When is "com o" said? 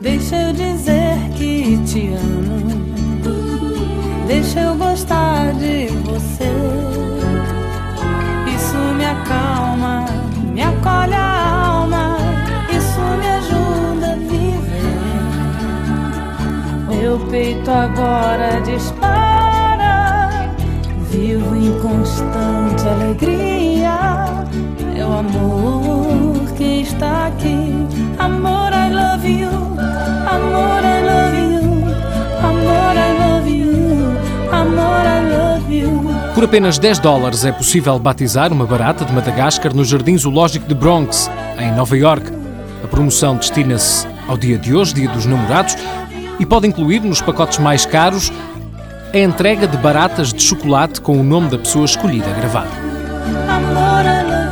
51.00-51.22